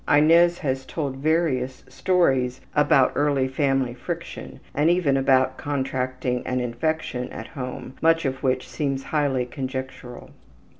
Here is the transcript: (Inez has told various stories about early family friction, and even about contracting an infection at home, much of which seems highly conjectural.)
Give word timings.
(Inez 0.09 0.57
has 0.57 0.83
told 0.87 1.17
various 1.17 1.83
stories 1.87 2.59
about 2.75 3.11
early 3.13 3.47
family 3.47 3.93
friction, 3.93 4.59
and 4.73 4.89
even 4.89 5.15
about 5.15 5.59
contracting 5.59 6.41
an 6.47 6.59
infection 6.59 7.29
at 7.31 7.49
home, 7.49 7.93
much 8.01 8.25
of 8.25 8.41
which 8.41 8.67
seems 8.67 9.03
highly 9.13 9.45
conjectural.) 9.45 10.31